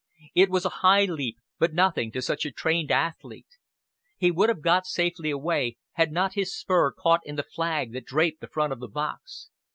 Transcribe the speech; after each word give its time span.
It 0.33 0.49
was 0.49 0.65
a 0.65 0.69
high 0.81 1.05
leap, 1.05 1.37
but 1.59 1.75
nothing 1.75 2.11
to 2.13 2.23
such 2.23 2.43
a 2.43 2.51
trained 2.51 2.89
athlete. 2.89 3.59
He 4.17 4.31
would 4.31 4.49
have 4.49 4.63
got 4.63 4.87
safely 4.87 5.29
away, 5.29 5.77
had 5.91 6.11
not 6.11 6.33
his 6.33 6.57
spur 6.57 6.91
caught 6.91 7.21
in 7.23 7.35
the 7.35 7.43
flag 7.43 7.93
that 7.93 8.05
draped 8.05 8.41
the 8.41 8.47
front 8.47 8.73
of 8.73 8.79
the 8.79 8.87
box. 8.87 9.51